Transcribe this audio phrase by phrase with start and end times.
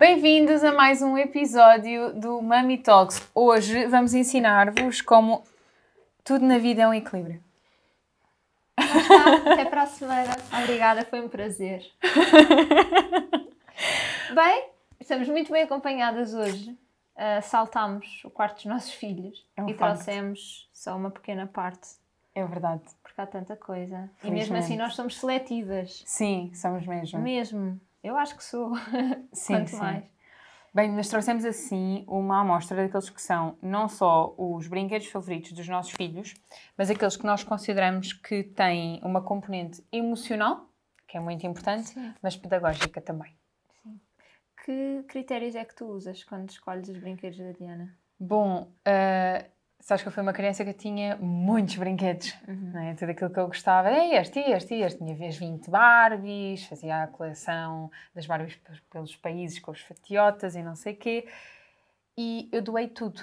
[0.00, 3.28] Bem-vindos a mais um episódio do Mami Talks.
[3.34, 5.44] Hoje vamos ensinar-vos como
[6.24, 7.44] tudo na vida é um equilíbrio.
[8.78, 10.34] Até para a semana.
[10.62, 11.84] Obrigada, foi um prazer.
[14.34, 16.70] bem, estamos muito bem acompanhadas hoje.
[17.14, 19.96] Uh, saltámos o quarto dos nossos filhos É um e facto.
[19.96, 21.88] trouxemos só uma pequena parte,
[22.34, 22.84] É verdade.
[23.02, 24.08] porque há tanta coisa.
[24.24, 26.02] E mesmo assim nós somos seletivas.
[26.06, 27.20] Sim, somos mesmo.
[27.20, 27.78] Mesmo.
[28.02, 28.72] Eu acho que sou.
[29.32, 29.78] Sim, Quanto sim.
[29.78, 30.04] mais.
[30.72, 35.66] Bem, nós trouxemos assim uma amostra daqueles que são não só os brinquedos favoritos dos
[35.68, 36.34] nossos filhos,
[36.78, 40.70] mas aqueles que nós consideramos que têm uma componente emocional,
[41.08, 42.14] que é muito importante, Sim.
[42.22, 43.36] mas pedagógica também.
[44.64, 47.98] Que critérios é que tu usas quando escolhes os brinquedos da Diana?
[48.18, 49.50] Bom, uh,
[49.80, 52.70] sabes que eu fui uma criança que tinha muitos brinquedos, Uhum.
[52.72, 52.94] não é?
[52.94, 54.98] Tudo aquilo que eu gostava, é este, este, este.
[54.98, 60.54] Tinha vez 20 Barbies, fazia a coleção das Barbies pe- pelos países com os fatiotas
[60.54, 61.26] e não sei quê.
[62.16, 63.22] E eu doei tudo.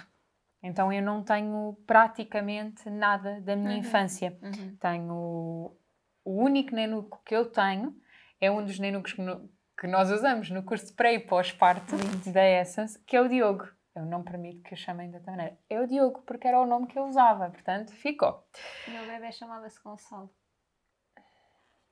[0.64, 3.78] Então eu não tenho praticamente nada da minha Uhum.
[3.78, 4.38] infância.
[4.42, 4.76] Uhum.
[4.80, 5.78] Tenho
[6.26, 7.96] o único nenuco que eu tenho
[8.42, 11.96] é um dos nenucos que, no- que nós usamos no curso de pré e pós-parto
[12.32, 13.68] da Essence, que é o Diogo.
[13.98, 15.58] Eu não permito que o chamem de outra maneira.
[15.70, 18.46] É o Diogo, porque era o nome que eu usava, portanto, ficou.
[18.88, 20.30] O meu bebê chamava-se Gonçalo.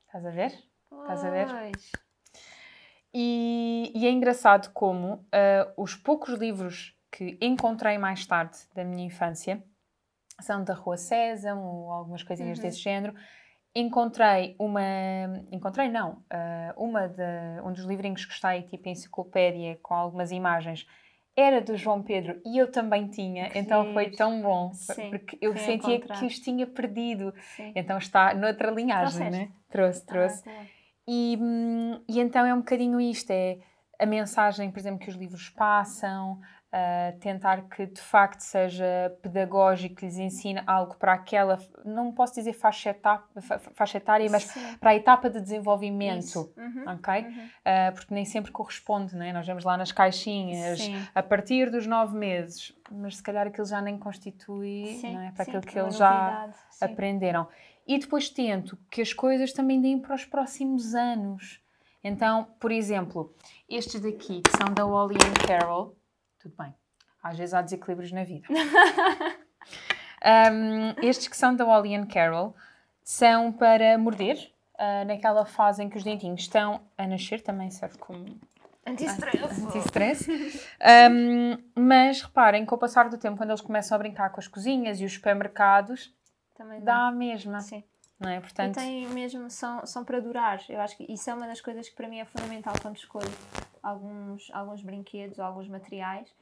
[0.05, 0.51] Estás a ver?
[1.01, 1.47] Estás a ver?
[3.13, 9.05] E, e é engraçado como ah, os poucos livros que encontrei mais tarde da minha
[9.05, 9.63] infância
[10.41, 12.63] são da Rua Sésamo ou algumas coisinhas Uhum.
[12.65, 13.15] desse género.
[13.73, 14.81] Encontrei uma.
[15.51, 16.23] Encontrei, não.
[16.29, 17.23] ah, uma de,
[17.63, 20.85] um dos livrinhos que está aí, tipo enciclopédia, com algumas imagens,
[21.35, 25.37] era do João Pedro e eu também tinha, Que então foi tão bom, Sim, porque
[25.41, 26.19] eu sentia encontrar.
[26.19, 27.33] que os tinha perdido.
[27.55, 27.73] Sim.
[27.75, 29.37] Então está noutra linhagem, Trouxeste?
[29.49, 29.51] né?
[29.69, 30.43] Trouxe, trouxe.
[30.49, 30.65] Ah, tá.
[31.07, 33.59] E, hum, e então é um bocadinho isto: é
[33.99, 36.39] a mensagem, por exemplo, que os livros passam,
[36.77, 38.85] ah, tentar que de facto seja
[39.21, 44.27] pedagógico, que lhes ensine algo para aquela, não posso dizer faixa, etapa, fa- faixa etária,
[44.29, 44.75] mas Sim.
[44.77, 46.51] para a etapa de desenvolvimento.
[46.57, 46.83] Uhum.
[46.85, 47.23] Ok?
[47.23, 47.49] Uhum.
[47.63, 49.31] Ah, porque nem sempre corresponde, né?
[49.31, 51.01] Nós vemos lá nas caixinhas Sim.
[51.15, 55.31] a partir dos nove meses, mas se calhar aquilo já nem constitui Sim, não é?
[55.31, 56.49] para aquilo que eles já
[56.81, 57.47] aprenderam.
[57.87, 61.61] E depois tento que as coisas também deem para os próximos anos.
[62.03, 63.33] Então, por exemplo,
[63.69, 65.95] estes daqui que são da Wally and Carol,
[66.45, 66.73] tudo bem,
[67.23, 68.47] às vezes há desequilíbrios na vida.
[70.25, 72.55] Um, estes que são da Wally and Carol
[73.03, 77.97] são para morder, ah, naquela fase em que os dentinhos estão a nascer, também serve
[77.99, 78.25] como
[78.87, 79.65] Anti-stress.
[79.65, 80.27] anti-stress.
[81.11, 84.47] Um, mas reparem que ao passar do tempo, quando eles começam a brincar com as
[84.47, 86.11] cozinhas e os supermercados,
[86.55, 87.07] Também dá dá.
[87.07, 87.83] a mesma, Sim.
[88.19, 88.37] não é?
[88.37, 90.59] E Portanto, tem mesmo, são, são para durar.
[90.69, 93.29] Eu acho que isso é uma das coisas que para mim é fundamental quando escolho
[93.85, 96.33] alguns, alguns brinquedos alguns materiais,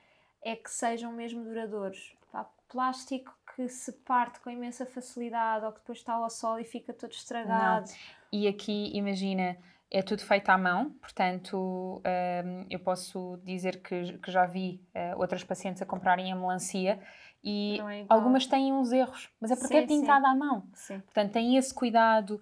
[0.41, 2.15] é que sejam mesmo duradouros.
[2.31, 6.63] Pá, plástico que se parte com imensa facilidade ou que depois está ao sol e
[6.63, 7.89] fica todo estragado.
[8.31, 9.57] e aqui, imagina,
[9.91, 15.43] é tudo feito à mão, portanto, um, eu posso dizer que, já vi uh, outras
[15.43, 16.99] pacientes a comprarem a melancia
[17.43, 20.65] e é algumas têm uns erros, mas é porque Sim, é pintada à mão.
[20.73, 20.99] Sim.
[21.01, 22.35] Portanto, têm esse cuidado.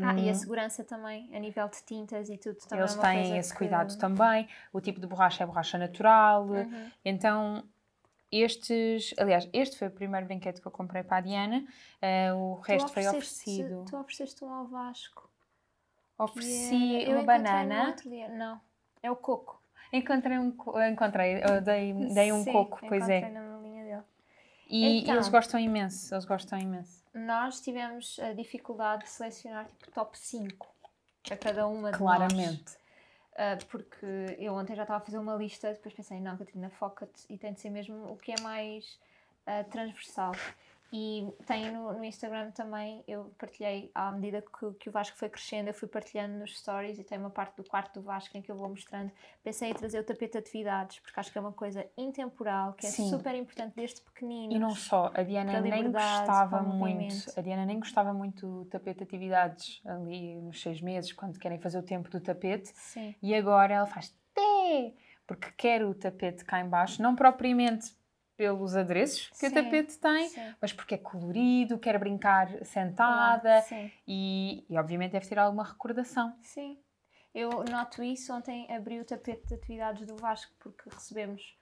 [0.00, 2.78] um, Ah, e a segurança também, a nível de tintas e tudo também.
[2.84, 4.48] Eles é têm esse que- cuidado também.
[4.72, 6.44] O tipo de borracha é borracha natural.
[6.46, 6.90] Uhum.
[7.04, 7.64] Então,
[8.30, 9.14] estes.
[9.18, 11.66] Aliás, este foi o primeiro brinquedo que eu comprei para a Diana.
[12.00, 13.84] eh, o Tu resto foi oferecido.
[13.88, 15.28] Tu ofereceste um ao Vasco.
[16.18, 17.94] Ofereci eu uma no banana.
[18.02, 18.28] dia.
[18.28, 18.60] Não,
[19.02, 19.62] é o coco.
[19.92, 20.50] Encontrei um.
[20.50, 23.20] co- Encontrei, eu dei, dei um Sim, coco, pois é.
[23.20, 23.38] dele.
[24.68, 25.14] E Então.
[25.14, 26.14] eles gostam imenso.
[26.14, 27.02] Eles gostam imenso.
[27.14, 30.66] Nós tivemos a dificuldade de selecionar tipo top 5
[31.22, 32.16] para cada uma de nós.
[32.16, 32.76] Claramente.
[33.36, 37.24] Ah, porque eu ontem já estava a fazer uma lista, depois pensei, não, Catarina, foca-te
[37.30, 38.98] e tem de ser mesmo o que é mais
[39.46, 40.32] ah, transversal.
[40.90, 45.28] E tem no, no, Instagram também, eu partilhei à medida que, que, o Vasco foi
[45.28, 48.40] crescendo, eu fui partilhando nos stories e tem uma parte do quarto do Vasco em
[48.40, 49.12] que eu vou mostrando.
[49.44, 52.86] Pensei em trazer o tapete de atividades, porque acho que é uma coisa intemporal, que
[52.86, 53.10] é Sim.
[53.10, 54.50] super importante desde pequenino.
[54.50, 58.98] E não só, a Diana nem gostava muito, a Diana nem gostava muito do tapete
[58.98, 62.70] de atividades ali nos seis meses, quando querem fazer o tempo do tapete.
[62.74, 63.14] Sim.
[63.20, 64.94] E agora ela faz té,
[65.26, 67.97] porque quer o tapete cá embaixo, não propriamente
[68.38, 70.54] pelos adereços que sim, o tapete tem, sim.
[70.62, 73.64] mas porque é colorido, quer brincar sentada
[74.06, 76.32] e, e, obviamente deve ter alguma recordação.
[76.40, 76.78] Sim,
[77.34, 78.32] eu noto isso.
[78.32, 81.58] Ontem abri o tapete de atividades do Vasco porque recebemos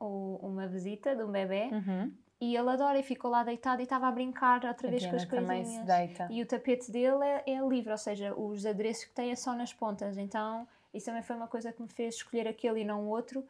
[0.00, 2.10] uh, uma visita de um bebê uhum.
[2.40, 5.26] e ele adora e ficou lá deitado e estava a brincar outra vez com as
[5.26, 5.86] coisinhas.
[6.30, 9.54] E o tapete dele é, é livre, ou seja, os adereços que tem é só
[9.54, 10.16] nas pontas.
[10.16, 13.46] Então, isso também foi uma coisa que me fez escolher aquele e não o outro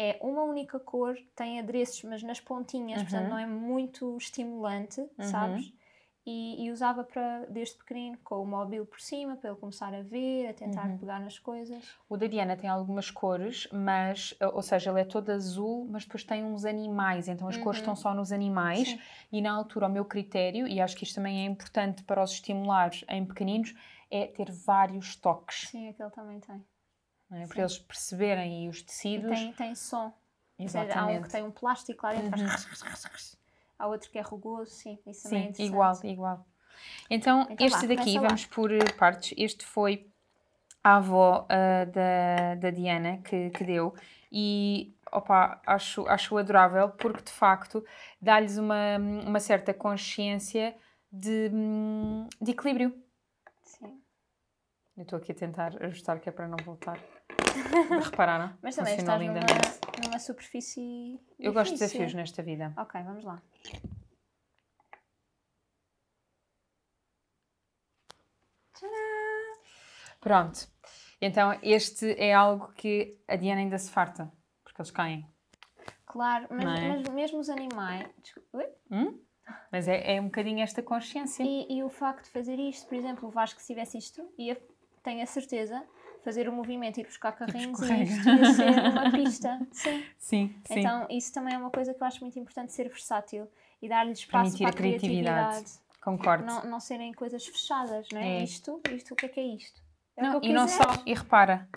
[0.00, 3.06] é uma única cor, tem adereços, mas nas pontinhas, uhum.
[3.06, 5.24] portanto não é muito estimulante, uhum.
[5.24, 5.70] sabes?
[6.24, 10.02] E, e, usava para desde pequenino com o móvel por cima para ele começar a
[10.02, 10.96] ver, a tentar uhum.
[10.98, 11.82] pegar nas coisas.
[12.08, 16.24] O da Diana tem algumas cores, mas, ou seja, ele é todo azul, mas depois
[16.24, 18.00] tem uns animais, então as cores estão uhum.
[18.00, 18.88] só nos animais.
[18.88, 19.00] Sim.
[19.32, 22.32] E na altura, o meu critério, e acho que isto também é importante para os
[22.32, 23.74] estimular em pequeninos,
[24.10, 25.68] é ter vários toques.
[25.68, 26.64] Sim, aquele também tem
[27.32, 27.46] é?
[27.46, 29.30] para eles perceberem e os tecidos.
[29.30, 30.12] E tem, tem som.
[30.58, 30.92] Exatamente.
[30.92, 32.48] Seja, há um que tem um plástico lá dentro, uhum.
[32.48, 33.38] faz.
[33.78, 36.46] Há outro que é rugoso, sim, isso é sim, é igual, igual.
[37.08, 39.34] Então, então este lá, daqui, vamos por partes.
[39.38, 40.06] Este foi
[40.84, 43.94] a avó uh, da, da Diana que, que deu
[44.32, 47.84] e opa, acho, acho adorável porque de facto
[48.20, 50.74] dá-lhes uma, uma certa consciência
[51.12, 51.50] de,
[52.40, 52.94] de equilíbrio.
[55.00, 57.00] Eu estou aqui a tentar ajustar que é para não voltar.
[58.04, 58.54] Repararam?
[58.60, 59.40] Mas também estás numa,
[60.04, 61.12] numa superfície.
[61.12, 61.36] Difícil.
[61.38, 62.74] Eu gosto de desafios nesta vida.
[62.76, 63.42] Ok, vamos lá.
[68.74, 68.92] Tcharam!
[70.20, 70.68] Pronto.
[71.18, 74.30] Então, este é algo que a Diana ainda se farta,
[74.62, 75.26] porque eles caem.
[76.04, 76.88] Claro, mas, é?
[76.88, 78.06] mas mesmo os animais.
[78.90, 79.18] Hum?
[79.72, 81.42] Mas é, é um bocadinho esta consciência.
[81.42, 84.60] E, e, o facto de fazer isto, por exemplo, o Vasco, se tivesse isto, ia,
[85.02, 85.82] tenho a certeza,
[86.22, 89.58] fazer o movimento e ir buscar carrinhos e isto ia ser uma pista.
[89.72, 90.04] Sim.
[90.18, 90.80] Sim, sim.
[90.80, 93.48] Então, isso também é uma coisa que eu acho muito importante, ser versátil
[93.80, 95.48] e dar-lhe espaço Permitir para a criatividade.
[95.48, 95.90] criatividade.
[96.02, 96.44] Concordo.
[96.44, 98.38] Não, não serem coisas fechadas, não é?
[98.40, 98.42] é.
[98.42, 99.82] Isto, isto, o que é que é isto?
[100.16, 101.68] É não, e não só, e repara,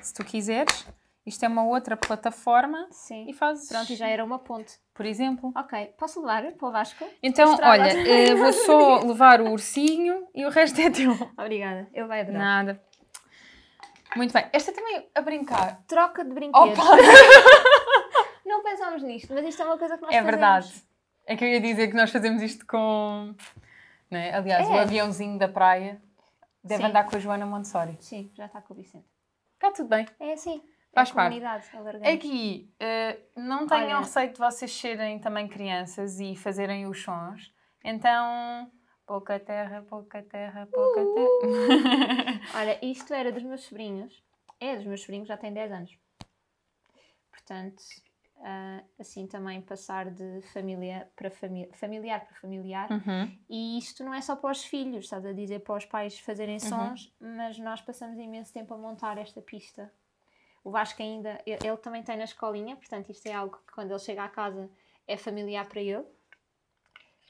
[0.00, 0.86] se tu quiseres,
[1.24, 3.26] isto é uma outra plataforma Sim.
[3.28, 3.68] e fazes.
[3.68, 4.78] Pronto, e já era uma ponte.
[4.94, 5.52] Por exemplo.
[5.56, 7.06] Ok, posso levar para o Vasco?
[7.22, 11.12] Então, olha, eh, vou só levar o ursinho e o resto é teu.
[11.38, 12.40] Obrigada, eu vai adorar.
[12.40, 12.82] Nada.
[14.16, 15.82] Muito bem, esta também a brincar.
[15.86, 16.78] Troca de brinquedos.
[16.78, 16.96] Opa.
[18.44, 20.28] não pensámos nisto, mas isto é uma coisa que nós é fazemos.
[20.28, 20.84] É verdade.
[21.26, 23.34] É que eu ia dizer que nós fazemos isto com.
[24.10, 24.34] Né?
[24.34, 24.72] Aliás, é.
[24.72, 26.02] o aviãozinho da praia
[26.64, 26.88] deve Sim.
[26.88, 27.96] andar com a Joana Montessori.
[28.00, 29.06] Sim, já está com o Vicente.
[29.54, 30.06] Está tudo bem.
[30.18, 30.60] É assim.
[30.92, 31.40] Faz é parte.
[32.08, 33.98] Aqui, uh, não tenham Olha.
[34.00, 37.52] receio de vocês serem também crianças e fazerem os sons.
[37.84, 38.70] Então,
[39.06, 41.14] pouca terra, pouca terra, pouca uh!
[41.14, 42.40] terra.
[42.58, 44.22] Olha, isto era dos meus sobrinhos.
[44.58, 45.98] É dos meus sobrinhos, já tem 10 anos.
[47.30, 47.80] Portanto,
[48.38, 52.90] uh, assim também passar de família para família, familiar para familiar.
[52.90, 53.38] Uhum.
[53.48, 56.56] E isto não é só para os filhos, estás a dizer para os pais fazerem
[56.56, 56.68] uhum.
[56.68, 57.36] sons, uhum.
[57.36, 59.90] mas nós passamos imenso tempo a montar esta pista
[60.62, 63.98] o Vasco ainda, ele também tem na escolinha, portanto isto é algo que quando ele
[63.98, 64.70] chega à casa
[65.06, 66.04] é familiar para ele.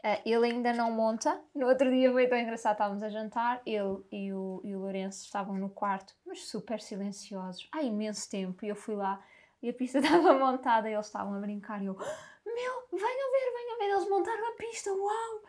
[0.02, 1.38] Uh, ele ainda não monta.
[1.54, 5.25] No outro dia foi tão engraçado, estávamos a jantar, ele e o, e o Lourenço
[5.25, 9.22] estavam no quarto, mas super silenciosos, há imenso tempo, e eu fui lá
[9.62, 13.52] e a pista estava montada e eles estavam a brincar e eu, meu, venham ver,
[13.52, 15.42] venham ver, eles montaram a pista, uau!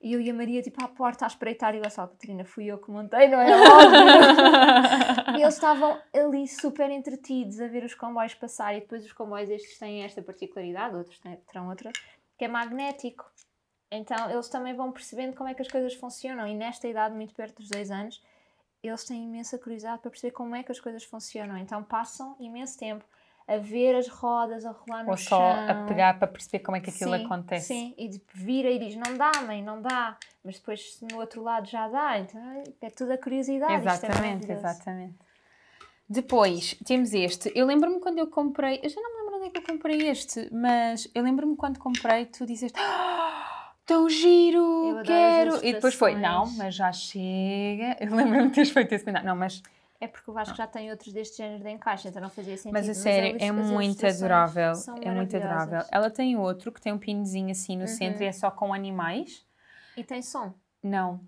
[0.00, 2.66] E eu e a Maria, tipo, à porta a espreitar e eu só, Catarina, fui
[2.66, 3.98] eu que montei, não é óbvio?
[5.36, 9.50] e eles estavam ali super entretidos a ver os comboios passar e depois os comboios
[9.50, 11.90] estes têm esta particularidade, outros têm, terão outra,
[12.36, 13.28] que é magnético.
[13.90, 17.34] Então eles também vão percebendo como é que as coisas funcionam e nesta idade, muito
[17.34, 18.22] perto dos 10 anos,
[18.80, 21.58] eles têm imensa curiosidade para perceber como é que as coisas funcionam.
[21.58, 23.04] Então passam imenso tempo
[23.48, 25.40] a ver as rodas a rolar no Ou chão.
[25.40, 27.66] Ou só a pegar para perceber como é que aquilo sim, acontece.
[27.66, 30.18] Sim, e vira e diz, não dá mãe, não dá.
[30.44, 32.18] Mas depois no outro lado já dá.
[32.18, 32.40] Então
[32.82, 33.72] é tudo a curiosidade.
[33.72, 35.14] É exatamente, é exatamente.
[36.06, 37.50] Depois temos este.
[37.54, 40.08] Eu lembro-me quando eu comprei, eu já não me lembro onde é que eu comprei
[40.08, 42.78] este, mas eu lembro-me quando comprei, tu dizeste.
[42.78, 45.64] Oh, tão giro, quero.
[45.64, 47.96] E depois foi, não, mas já chega.
[48.00, 49.28] Eu lembro-me de teres feito esse comentário.
[49.28, 49.62] Não, mas
[50.00, 52.72] É porque o Vasco já tem outros deste género de encaixe, então não fazia sentido.
[52.72, 54.72] Mas a sério, as- é as muito adorável.
[55.02, 55.80] É muito adorável.
[55.90, 58.28] Ela tem outro que tem um pinozinho assim no centro e Uhum.
[58.28, 59.44] é só com animais.
[59.96, 60.54] E tem som.
[60.82, 61.20] Não.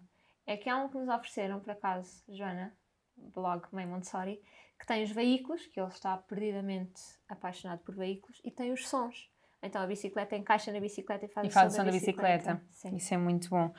[0.46, 2.72] É que há um que nos ofereceram, por acaso, Joana,
[3.16, 4.40] blog Mãe Montessori,
[4.78, 9.28] que tem os veículos, que ele está perdidamente apaixonado por veículos, e tem os sons.
[9.62, 12.62] Então a bicicleta encaixa na bicicleta e faz, E o, faz som da bicicleta.
[12.70, 12.96] Sim.
[12.96, 13.74] Isso é muito bom.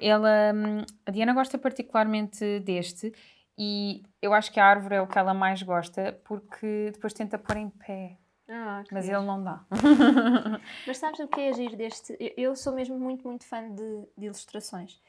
[0.00, 3.12] Ela, hum, a Diana gosta particularmente deste
[3.58, 7.38] e eu acho que a árvore é o que ela mais gosta porque depois tenta
[7.38, 9.64] pôr em pé, Ah, mas ele não dá.
[10.86, 12.16] Mas sabes o que é agir deste?
[12.20, 15.00] eu- Eu sou mesmo muito, muito fã de, de ilustrações.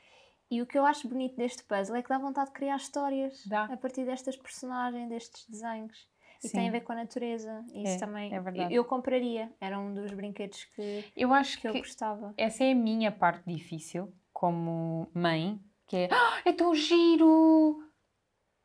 [0.50, 3.46] E o que eu acho bonito deste puzzle é que dá vontade de criar histórias
[3.46, 3.66] Dá.
[3.66, 6.08] a partir destas personagens, destes desenhos.
[6.44, 6.58] E Sim.
[6.58, 7.66] tem a ver com a natureza.
[7.74, 8.34] Isso É, também.
[8.34, 8.74] é verdade.
[8.74, 9.52] Eu, eu compraria.
[9.60, 12.34] Era um dos brinquedos que, Eu acho que eu que gostava.
[12.38, 17.84] essa é a minha parte difícil como mãe, que é, ah, é tão giro!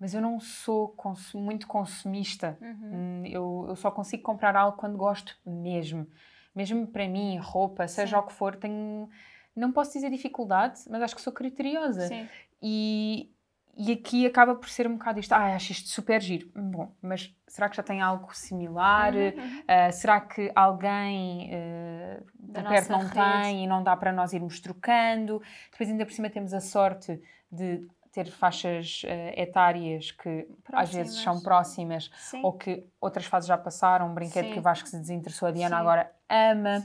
[0.03, 2.59] Mas eu não sou consu- muito consumista.
[2.61, 2.91] Uhum.
[2.93, 6.09] Hum, Eu, eu só consigo comprar algo quando gosto mesmo.
[6.53, 8.23] Mesmo para mim, roupa, seja Sim.
[8.25, 9.09] o que for, tenho.
[9.55, 12.09] Não posso dizer dificuldade, mas acho que sou criteriosa.
[12.09, 12.29] Sim.
[12.61, 13.31] E,
[13.77, 15.31] e aqui acaba por ser um bocado isto.
[15.35, 16.51] Ah, acho isto super giro.
[16.53, 19.15] Bom, mas será que já tem algo similar?
[19.15, 19.63] Uhum.
[19.69, 23.13] Ah, será que alguém uh, por perto não rede.
[23.15, 25.41] tem e não dá para nós irmos trocando?
[25.71, 31.21] Depois, ainda por cima, temos a sorte de ter faixas ah, etárias que às vezes
[31.23, 32.43] são próximas Sim.
[32.45, 34.11] ou que outras fases já passaram.
[34.11, 34.53] Um brinquedo Sim.
[34.53, 35.81] que o Vasco se desinteressou, a Diana Sim.
[35.81, 36.85] agora ama.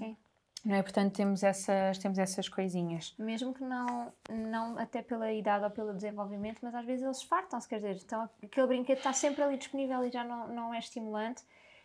[0.66, 0.82] Não é?
[0.82, 3.16] Portanto, temos essas, temos essas coisinhas.
[3.18, 7.68] Mesmo que não, não até pela idade ou pelo desenvolvimento, mas às vezes eles fartam-se,
[7.68, 11.44] quer dizer, então aquele brinquedo está sempre ali disponível e já não, não é estimulante.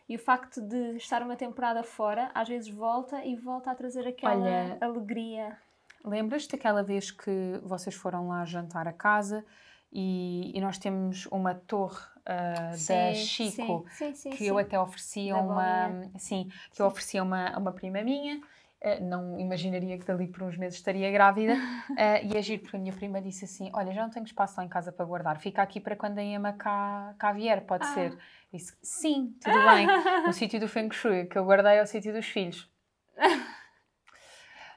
[0.09, 4.07] E o facto de estar uma temporada fora, às vezes volta e volta a trazer
[4.07, 5.57] aquela Olha, alegria.
[6.05, 9.45] Lembras-te daquela vez que vocês foram lá jantar a casa
[9.93, 15.35] e, e nós temos uma torre ah, da Chico sim, sim, que eu até oferecia
[15.35, 16.13] Da uma bolinha.
[16.19, 18.41] sim que eu oferecia uma a uma prima minha.
[18.85, 21.55] Eh, não imaginaria que dali por uns meses estaria grávida.
[21.97, 24.65] Eh, e agir porque a minha prima disse assim olha já não tenho espaço lá
[24.65, 25.39] em casa para guardar.
[25.39, 27.95] Fica aqui para quando a Emma cá, cá vier pode Ah.
[27.95, 28.19] ser.
[28.53, 29.87] Disse sim tudo bem.
[30.27, 32.69] No sítio do Feng Shui que eu guardei é o sítio dos filhos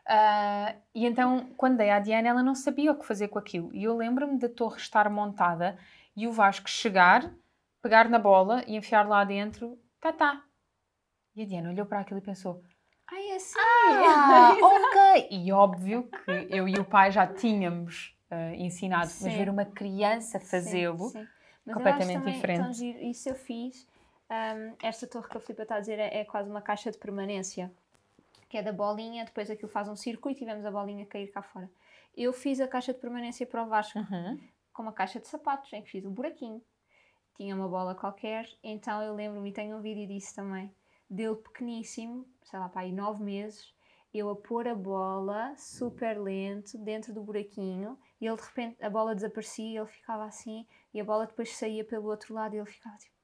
[0.07, 3.73] Ah, e então, quando dei à Diana, ela não sabia o que fazer com aquilo.
[3.73, 5.77] E eu lembro-me da torre estar montada
[6.15, 7.33] e o Vasco chegar,
[7.81, 10.43] pegar na bola e enfiar lá dentro, tá, tá.
[11.35, 12.63] E a Diana olhou para aquilo e pensou:
[13.11, 13.55] Ai, é assim!
[13.59, 15.27] Ah, ok!
[15.31, 19.37] E óbvio que eu e o pai já tínhamos ah, ensinado, mas Sim.
[19.37, 21.11] ver uma criança fazê-lo.
[21.65, 22.61] Mas completamente também diferente.
[22.61, 23.87] tão giro, Isso eu fiz.
[24.29, 26.97] Hum, esta torre que a Filipe está a dizer é, é quase uma caixa de
[26.97, 27.71] permanência,
[28.55, 31.41] que é da bolinha, depois aquilo faz um circuito e vemos a bolinha cair cá
[31.41, 31.69] fora.
[32.15, 34.39] Eu fiz a caixa de permanência para o Vasco Uhum.
[34.71, 36.61] com uma caixa de sapatos, em que fiz um buraquinho.
[37.35, 40.73] Tinha uma bola qualquer, então eu lembro-me, e tenho um vídeo disso também,
[41.09, 43.73] dele pequeníssimo, sei lá, para aí nove meses,
[44.13, 48.89] eu a pôr a bola super lento dentro do buraquinho e ele de repente a
[48.89, 52.57] bola desaparecia e ele ficava assim e a bola depois saía pelo outro lado e
[52.57, 53.14] ele ficava tipo.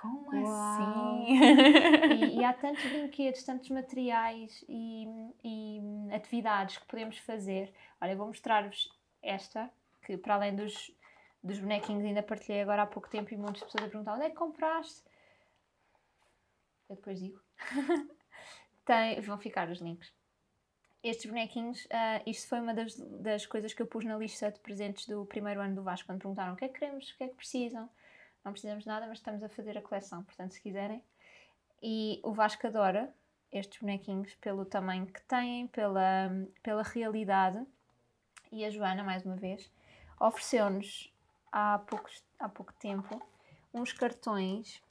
[0.00, 0.42] Como Uau.
[0.42, 1.40] assim?
[2.10, 5.06] E, e há tantos brinquedos, tantos materiais e,
[5.44, 5.80] e
[6.12, 7.72] atividades que podemos fazer.
[8.00, 8.90] Olha, eu vou mostrar-vos
[9.22, 9.70] esta,
[10.02, 10.90] que para além dos,
[11.42, 14.30] dos bonequinhos ainda partilhei agora há pouco tempo e muitas pessoas a perguntar onde é
[14.30, 15.02] que compraste?
[16.88, 17.40] Eu depois digo.
[18.84, 20.12] Tem, vão ficar os links.
[21.02, 24.60] Estes bonequinhos, ah, isto foi uma das, das coisas que eu pus na lista de
[24.60, 27.24] presentes do primeiro ano do Vasco, quando perguntaram o que é que queremos, o que
[27.24, 27.88] é que precisam.
[28.44, 31.02] Não precisamos de nada, mas estamos a fazer a coleção, portanto, se quiserem.
[31.82, 33.12] E o Vasco adora
[33.52, 36.30] estes bonequinhos pelo tamanho que têm, pela,
[36.62, 37.64] pela realidade.
[38.52, 39.70] E a Joana, mais uma vez,
[40.18, 41.12] ofereceu-nos
[41.52, 43.20] há, poucos, há pouco tempo
[43.72, 44.82] uns cartões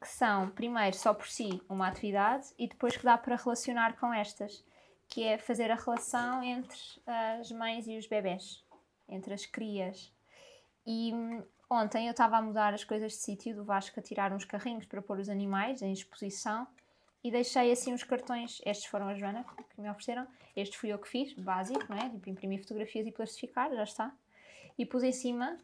[0.00, 4.12] que são, primeiro, só por si uma atividade e depois que dá para relacionar com
[4.12, 4.64] estas,
[5.08, 8.64] que é fazer a relação entre as mães e os bebés,
[9.08, 10.12] entre as crias.
[10.86, 14.32] E hum, ontem eu estava a mudar as coisas de sítio do Vasco a tirar
[14.32, 16.66] uns carrinhos para pôr os animais em exposição
[17.22, 18.60] e deixei assim uns cartões.
[18.64, 20.26] Estes foram a Joana que me ofereceram.
[20.54, 22.08] Este fui eu que fiz, básico, não é?
[22.08, 24.12] Tipo, imprimir fotografias e plastificar, já está.
[24.78, 25.58] E pus em cima.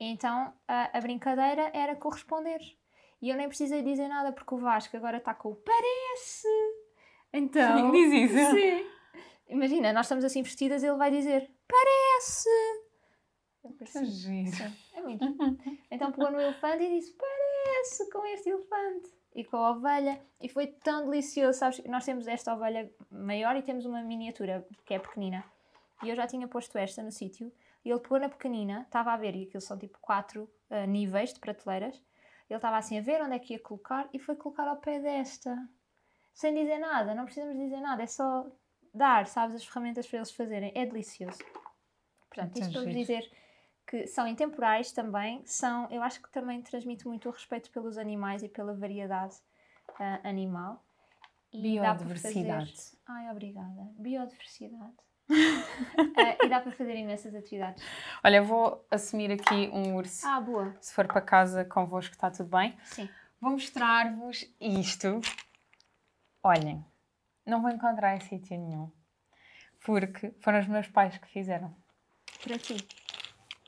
[0.00, 2.60] Então a, a brincadeira era corresponder.
[3.20, 6.48] E eu nem precisei dizer nada porque o Vasco agora está com o parece.
[7.32, 7.90] Então.
[7.92, 8.50] Diz isso.
[8.50, 8.86] Sim.
[9.48, 12.48] Imagina, nós estamos assim vestidas e ele vai dizer parece.
[13.78, 14.72] Pensei, Que giro.
[14.94, 15.24] É muito.
[15.90, 19.08] Então pegou no elefante e disse: Parece com este elefante.
[19.34, 20.20] E com a ovelha.
[20.40, 21.82] E foi tão delicioso, sabes?
[21.84, 25.44] Nós temos esta ovelha maior e temos uma miniatura que é pequenina.
[26.02, 27.50] E eu já tinha posto esta no sítio.
[27.84, 31.34] E ele pegou na pequenina, estava a ver, e aquilo são tipo quatro uh, níveis
[31.34, 31.96] de prateleiras.
[32.48, 35.00] Ele estava assim a ver onde é que ia colocar e foi colocar ao pé
[35.00, 35.56] desta.
[36.32, 38.46] Sem dizer nada, não precisamos dizer nada, é só
[38.92, 40.72] dar, sabes, as ferramentas para eles fazerem.
[40.74, 41.38] É delicioso.
[42.28, 43.30] Portanto, isto para vos dizer
[43.94, 48.42] que são intemporais também, são, eu acho que também transmite muito o respeito pelos animais
[48.42, 49.36] e pela variedade
[49.90, 50.84] uh, animal.
[51.52, 52.72] E Biodiversidade.
[52.72, 52.98] Fazer...
[53.06, 53.88] Ai, obrigada.
[53.96, 54.92] Biodiversidade.
[55.30, 55.34] uh,
[56.44, 57.84] e dá para fazer imensas atividades.
[58.24, 60.26] Olha, vou assumir aqui um urso.
[60.26, 60.76] Ah, boa.
[60.80, 62.76] Se for para casa convosco, está tudo bem?
[62.82, 63.08] Sim.
[63.40, 65.20] Vou mostrar-vos isto.
[66.42, 66.84] Olhem,
[67.46, 68.90] não vou encontrar em sítio nenhum.
[69.84, 71.72] Porque foram os meus pais que fizeram.
[72.42, 72.76] Para ti?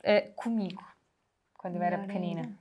[0.06, 0.84] Uh, comigo,
[1.54, 2.56] quando eu era pequenina.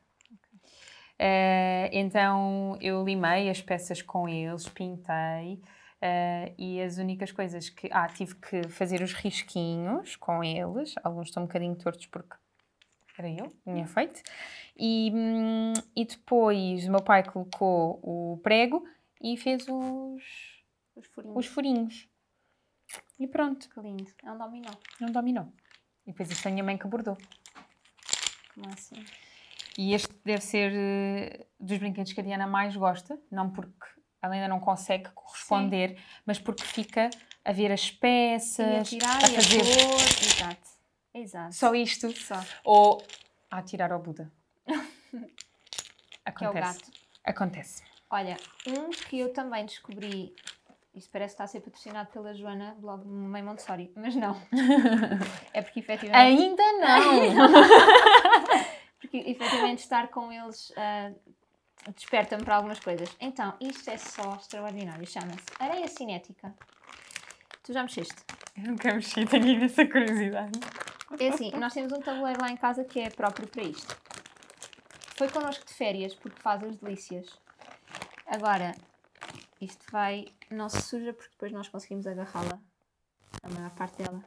[1.17, 5.61] Uh, então eu limei as peças com eles, pintei.
[6.01, 7.87] Uh, e as únicas coisas que.
[7.91, 10.95] Ah, tive que fazer os risquinhos com eles.
[11.03, 12.35] Alguns estão um bocadinho tortos porque
[13.17, 14.21] era eu, tinha feito.
[14.77, 18.85] E, hum, e depois o meu pai colocou o prego
[19.21, 20.23] e fez os,
[20.95, 21.37] os, furinhos.
[21.37, 22.09] os furinhos.
[23.19, 23.69] E pronto.
[23.69, 24.11] Que lindo.
[24.23, 24.71] É um dominó.
[24.99, 25.45] É um dominó.
[26.05, 27.17] E depois isso a minha mãe que bordou.
[28.53, 29.03] Como assim?
[29.77, 33.88] E este deve ser uh, dos brinquedos que a Diana mais gosta, não porque
[34.21, 36.03] ela ainda não consegue corresponder, Sim.
[36.25, 37.09] mas porque fica
[37.43, 39.62] a ver as peças, a, tirar, a fazer.
[39.62, 40.01] A cor.
[40.01, 40.69] Exato.
[41.13, 41.55] Exato.
[41.55, 42.12] Só isto.
[42.12, 42.43] Só.
[42.63, 43.05] Ou
[43.51, 44.31] a tirar ao Buda.
[44.65, 45.35] Acontece.
[46.35, 46.91] Que é o gato.
[47.24, 47.83] Acontece.
[48.09, 50.35] Olha, um que eu também descobri,
[50.95, 54.35] isto parece que está a ser patrocinado pela Joana, blog Mãe Montessori, mas não.
[55.53, 56.41] é porque efetivamente.
[56.41, 57.35] Ainda não!
[58.99, 61.15] porque efetivamente estar com eles uh,
[61.93, 63.09] desperta-me para algumas coisas.
[63.19, 65.05] Então, isto é só extraordinário.
[65.05, 66.55] Chama-se areia cinética.
[67.63, 68.15] Tu já mexeste?
[68.57, 70.59] Eu nunca mexi, tenho imensa curiosidade.
[71.19, 73.97] É assim, nós temos um tabuleiro lá em casa que é próprio para isto.
[75.17, 77.37] Foi connosco de férias porque faz as delícias.
[78.25, 78.73] Agora,
[79.62, 80.27] isto vai.
[80.50, 82.59] Não se suja porque depois nós conseguimos agarrá-la,
[83.43, 84.24] a maior parte dela.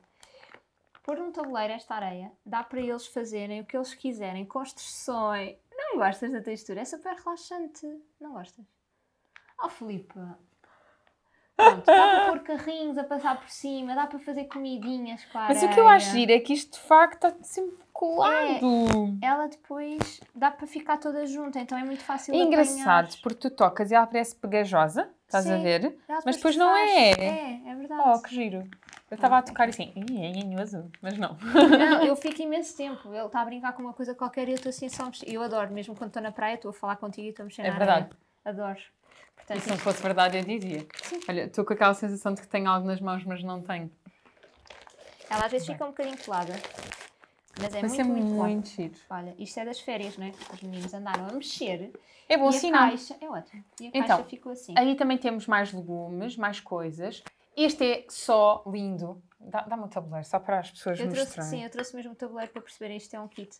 [1.02, 5.96] Pôr um tabuleiro esta areia dá para eles fazerem o que eles quiserem, construções, não
[5.98, 6.80] gostas da textura?
[6.82, 7.86] É super relaxante.
[8.20, 8.64] Não gostas?
[9.62, 10.14] Oh, Filipe.
[11.56, 15.60] Pronto, dá para pôr carrinhos a passar por cima, dá para fazer comidinhas com Mas
[15.60, 18.64] o que eu acho giro é que isto de facto está sempre colado.
[19.22, 23.22] É, ela depois dá para ficar toda junta, então é muito fácil É engraçado, apanhar.
[23.22, 25.96] porque tu tocas e ela parece pegajosa, estás Sim, a ver?
[26.24, 27.10] Mas depois não é.
[27.12, 28.02] É, é verdade.
[28.06, 28.68] Oh, que giro.
[29.10, 31.36] Eu estava a tocar assim, é engenhoso, mas não.
[31.78, 33.08] Não, eu fico imenso tempo.
[33.14, 35.30] Ele está a brincar com uma coisa qualquer e eu estou assim só mexer.
[35.30, 37.62] Eu adoro, mesmo quando estou na praia, estou a falar contigo e estou a mexer
[37.62, 38.10] É na verdade.
[38.44, 38.62] Areia.
[38.62, 38.80] Adoro.
[39.34, 40.86] Portanto, e se não fosse verdade, eu dizia.
[41.02, 41.20] Sim.
[41.28, 43.90] Olha, estou com aquela sensação de que tenho algo nas mãos, mas não tenho.
[45.30, 46.52] Ela às vezes fica um bocadinho colada.
[47.60, 48.94] Mas é Vai muito, muito, muito giro.
[49.10, 50.32] Olha, isto é das férias, não é?
[50.52, 51.92] Os meninos andaram a mexer.
[52.28, 52.90] É bom sinal.
[52.90, 53.64] Caixa, é ótimo.
[53.80, 54.74] E a então, caixa ficou assim.
[54.76, 57.22] Aí também temos mais legumes, mais coisas.
[57.56, 59.20] Este é só lindo.
[59.40, 61.32] Dá-me Dá o tabuleiro, só para as pessoas eu mostrarem.
[61.32, 63.56] Trouxe, sim, eu trouxe mesmo o tabuleiro para perceberem isto é um kit.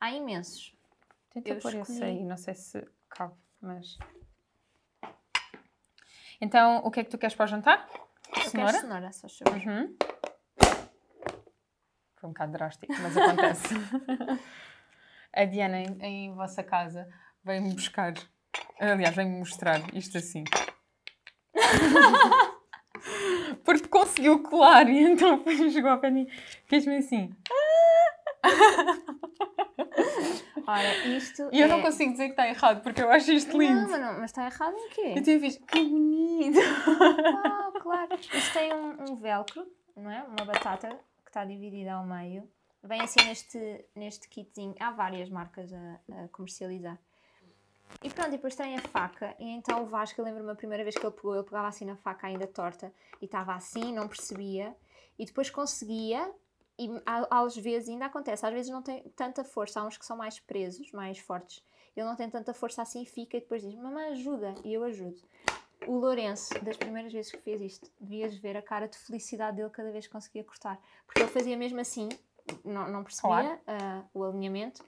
[0.00, 0.74] Há imensos.
[1.30, 1.98] Tenta eu pôr escolhi...
[1.98, 3.98] esse aí, não sei se cabe, mas...
[6.40, 7.88] Então, o que é que tu queres para o jantar?
[8.34, 8.72] Eu cenoura?
[8.72, 9.66] quero cenoura, só chover.
[9.66, 9.96] Uhum.
[12.26, 13.74] Foi um bocado drástico, mas acontece.
[15.32, 17.08] a Diana, em, em vossa casa,
[17.44, 18.14] veio-me buscar...
[18.80, 20.42] Aliás, veio-me mostrar isto assim.
[23.64, 26.26] porque conseguiu colar e então chegou ao pé de mim
[26.66, 27.30] fez-me assim.
[30.66, 31.48] Olha, isto.
[31.52, 31.68] E eu é...
[31.68, 33.82] não consigo dizer que está errado porque eu acho isto lindo.
[33.82, 35.14] Não, mas, não, mas está errado em quê?
[35.16, 36.58] Eu tive visto, que bonito!
[36.58, 38.14] Uau, claro.
[38.14, 40.24] Isto tem um, um velcro, não é?
[40.24, 40.88] Uma batata
[41.36, 42.48] está dividida ao meio.
[42.82, 44.74] Vem assim neste, neste kitzinho.
[44.80, 46.98] Há várias marcas a, a comercializar.
[48.02, 49.36] E pronto, depois tem a faca.
[49.38, 51.84] E então o Vasco, eu lembro-me a primeira vez que ele pegou, ele pegava assim
[51.84, 54.74] na faca ainda torta e estava assim, não percebia.
[55.18, 56.30] E depois conseguia,
[56.78, 56.88] e
[57.30, 59.80] às vezes ainda acontece, às vezes não tem tanta força.
[59.80, 61.62] Há uns que são mais presos, mais fortes.
[61.94, 64.54] Ele não tem tanta força assim, fica e depois diz: Mamãe, ajuda.
[64.64, 65.20] E eu ajudo.
[65.86, 69.70] O Lourenço, das primeiras vezes que fez isto, devias ver a cara de felicidade dele
[69.70, 70.80] cada vez que conseguia cortar.
[71.06, 72.08] Porque ele fazia mesmo assim,
[72.64, 74.04] não, não percebia claro.
[74.04, 74.84] uh, o alinhamento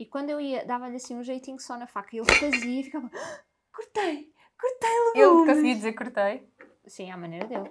[0.00, 2.84] e quando eu ia, dava-lhe assim um jeitinho só na faca e ele fazia e
[2.84, 5.38] ficava: ah, cortei, cortei legumes.
[5.38, 6.48] Ele conseguia dizer cortei?
[6.86, 7.70] Sim, à maneira dele.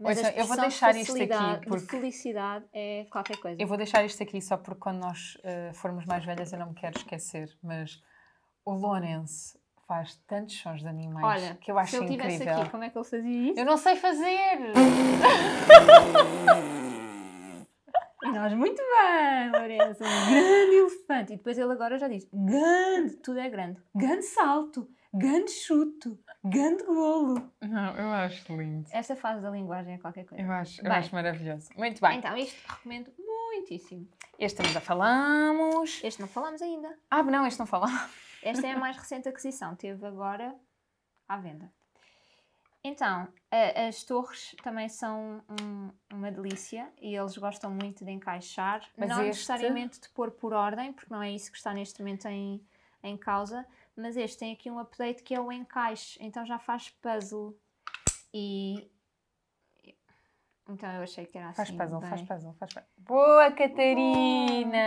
[0.00, 1.84] Mas Ouça, eu vou deixar isto aqui porque.
[1.84, 3.62] De felicidade é qualquer coisa.
[3.62, 6.70] Eu vou deixar isto aqui só porque quando nós uh, formos mais velhas eu não
[6.70, 8.02] me quero esquecer, mas
[8.64, 9.56] o Lourenço
[9.92, 12.16] faz tantos sons de animais Olha, que eu acho incrível.
[12.16, 13.60] Se ele estivesse aqui, como é que ele fazia isso?
[13.60, 14.72] Eu não sei fazer!
[18.22, 21.32] E nós, muito bem, Lourenço, um grande elefante.
[21.34, 23.82] E depois ele agora já diz, grande, tudo é grande.
[23.94, 27.52] Grande salto, grande chuto, grande golo.
[27.60, 28.88] Não, eu acho lindo.
[28.92, 30.42] Esta fase da linguagem é qualquer coisa.
[30.42, 30.92] Eu acho, eu Bem.
[30.94, 31.68] acho maravilhoso.
[31.76, 32.16] Muito bem.
[32.16, 34.08] Então, isto recomendo muitíssimo.
[34.38, 36.00] Este também já falamos.
[36.02, 36.96] Este não falamos ainda.
[37.10, 38.21] Ah, não, este não falamos.
[38.42, 40.54] Esta é a mais recente aquisição, teve agora
[41.28, 41.72] à venda.
[42.84, 48.80] Então, a- as torres também são um- uma delícia e eles gostam muito de encaixar,
[48.96, 52.00] Mas não este- necessariamente de pôr por ordem, porque não é isso que está neste
[52.00, 52.60] momento em,
[53.04, 53.64] em causa,
[53.96, 57.56] mas este tem aqui um update que é o encaixe, então já faz puzzle
[58.34, 58.90] e.
[60.68, 61.56] Então eu achei que era assim.
[61.56, 62.08] Faz puzzle, bem.
[62.10, 62.88] faz puzzle, faz puzzle.
[62.98, 64.80] Boa, Catarina!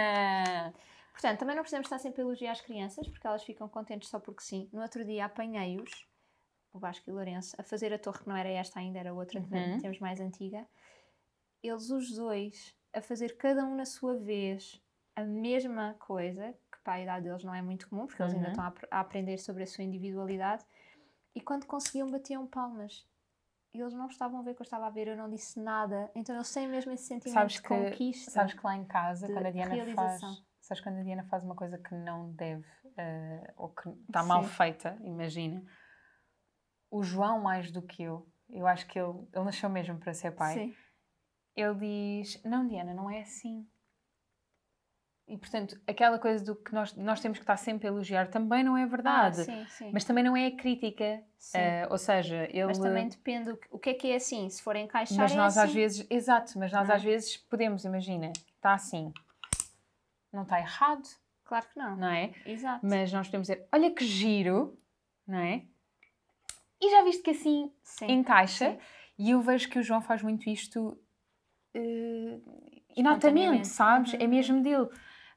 [1.16, 4.20] Portanto, também não precisamos estar sempre a elogiar as crianças, porque elas ficam contentes só
[4.20, 4.70] porque sim.
[4.74, 6.06] No outro dia apanhei-os,
[6.74, 9.14] o Vasco e o Lourenço, a fazer a torre que não era esta ainda, era
[9.14, 9.80] outra, Uhum.
[9.80, 10.68] temos mais antiga.
[11.64, 14.82] Eles, os dois, a fazer cada um na sua vez
[15.16, 18.48] a mesma coisa, que para a idade deles não é muito comum, porque eles ainda
[18.48, 18.52] Uhum.
[18.52, 20.66] estão a, a aprender sobre a sua individualidade.
[21.34, 23.08] E quando conseguiam, batiam palmas.
[23.74, 25.60] E eles não estavam a ver o que eu estava a ver, eu não disse
[25.60, 26.12] nada.
[26.14, 28.32] Então eles têm mesmo esse sentimento Sabes de que, conquista.
[28.32, 30.30] sabes que lá em casa, de quando a Diana realização.
[30.36, 30.46] faz.
[30.66, 32.66] Sabes quando a Diana faz uma coisa que não deve,
[32.98, 35.64] eh, ou que está mal feita, imagina.
[36.90, 40.32] O João, mais do que eu, eu acho que ele, ele nasceu mesmo para ser
[40.32, 40.54] pai.
[40.56, 40.76] Sim.
[41.56, 41.76] ele
[42.24, 43.68] diz: Não, Diana, não é assim.
[45.28, 48.64] E portanto, aquela coisa do que nós, nós temos que estar sempre a elogiar também
[48.64, 49.44] não é Ah, verdade.
[49.44, 49.92] sim, sim.
[49.94, 51.24] Mas também não é a crítica.
[51.54, 52.66] Eh, ou seja, ele.
[52.66, 54.50] Mas também depende o que, o que é que é assim.
[54.50, 55.68] Se for encaixar, mas é nós assim.
[55.68, 56.08] às vezes.
[56.10, 56.98] Exato, mas nós Não é?
[56.98, 59.14] às vezes podemos, imagina, está assim.
[60.36, 61.08] Não está errado,
[61.46, 61.96] Claro que não.
[61.96, 62.34] não é?
[62.46, 62.86] Exato.
[62.86, 64.78] Mas nós podemos dizer: Olha que giro,
[65.28, 65.64] não é?
[66.82, 68.12] E já viste que assim Sim.
[68.12, 68.72] encaixa.
[68.72, 68.78] sim.
[69.18, 71.00] E eu vejo que o João faz muito isto
[71.74, 72.40] eh,
[72.98, 74.14] inatamente, sabes?
[74.14, 74.20] Uhum.
[74.22, 74.90] É mesmo dele.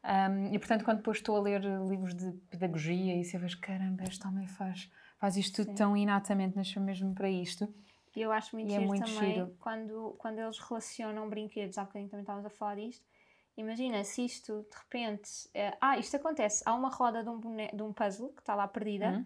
[0.04, 4.02] Um, e portanto, quando depois estou a ler livros de pedagogia e eu vejo, caramba,
[4.04, 5.74] este homem faz, faz isto tudo Sim.
[5.76, 7.72] tão inatamente, nasceu mesmo para isto.
[8.16, 9.56] E eu acho muito E é giro muito também giro.
[9.60, 13.04] Quando, quando eles relacionam brinquedos, há bocadinho também estávamos a falar disto.
[13.58, 15.28] Imagina se isto de repente.
[15.52, 16.62] é, ah, isto acontece.
[16.64, 19.24] Há uma roda de um, bone- de um puzzle que está lá perdida Hum.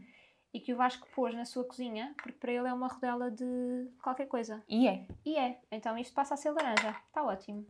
[0.55, 3.90] e que o Vasco pôs na sua cozinha, porque para ele é uma rodela de
[4.03, 4.62] qualquer coisa.
[4.68, 5.07] E é.
[5.25, 5.61] E é.
[5.71, 6.97] Então isto passa a ser laranja.
[7.09, 7.66] Está ótimo.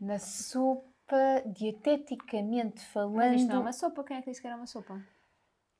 [0.00, 3.34] Na sopa, dieteticamente Mas falando.
[3.34, 4.04] isto não é uma sopa.
[4.04, 5.02] Quem é que disse que era uma sopa?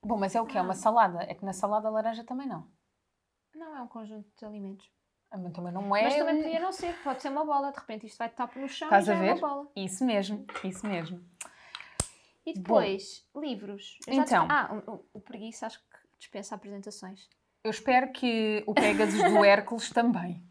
[0.02, 0.56] Bom, mas é o que?
[0.56, 0.76] É uma Ah.
[0.76, 1.22] salada.
[1.24, 2.66] É que na salada laranja também não.
[3.54, 4.90] Não é um conjunto de alimentos.
[5.30, 6.02] Ah, mas Também não é.
[6.04, 8.58] Mas também um- podia não ser, pode ser uma bola, de repente isto vai tapo
[8.58, 9.32] no chão Estás e já a é ver?
[9.34, 9.68] uma bola.
[9.76, 11.22] Isso mesmo, isso mesmo.
[12.46, 13.98] E depois, livros.
[14.06, 14.46] Eu já te- Então.
[14.50, 17.28] Ah, o, o- o preguiça acho que dispensa apresentações.
[17.62, 20.42] Eu espero que o Pegasus do Hércules também.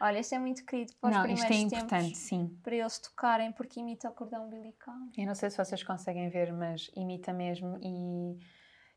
[0.00, 2.58] Olha, isso é muito querido para os não, primeiros isto é importante, tempos, sim.
[2.62, 4.94] para eles tocarem, porque imita o cordão umbilical.
[5.18, 8.38] Eu não sei se vocês conseguem ver, mas imita mesmo e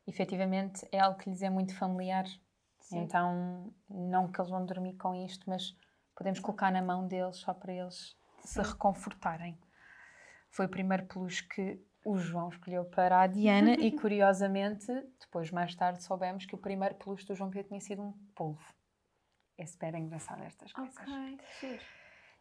[0.06, 2.24] efetivamente é algo que lhes é muito familiar.
[2.84, 3.00] Sim.
[3.00, 5.74] Então, não que eles vão dormir com isto, mas
[6.14, 8.70] podemos colocar na mão deles só para eles se Sim.
[8.70, 9.58] reconfortarem.
[10.50, 14.86] Foi o primeiro peluche que o João escolheu para a Diana e, curiosamente,
[15.18, 18.62] depois mais tarde soubemos que o primeiro peluche do João Pedro tinha sido um polvo.
[19.56, 20.98] É super engraçado estas coisas.
[20.98, 21.82] Ok, giro.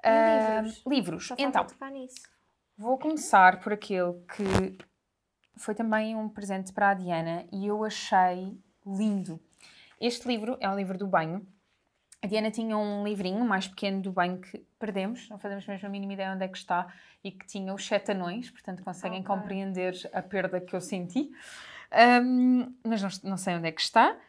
[0.03, 0.83] Ah, livros?
[0.85, 1.27] livros.
[1.27, 1.65] Só Então.
[2.77, 4.77] Vou começar por aquele que
[5.55, 9.39] foi também um presente para a Diana e eu achei lindo.
[10.03, 11.47] Este livro é o livro do banho.
[12.21, 15.89] A Diana tinha um livrinho mais pequeno do banho que perdemos, não fazemos mesmo a
[15.89, 19.27] mínima ideia onde é que está, e que tinha os sete anões, portanto conseguem Ok.
[19.33, 21.31] compreender a perda que eu senti.
[21.89, 24.19] Ahm, mas não, não sei onde é que está.